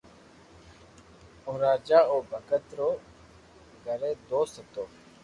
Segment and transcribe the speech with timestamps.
[1.45, 2.89] او راجا او ڀگت رو
[3.85, 4.83] گھرو دوست ھتو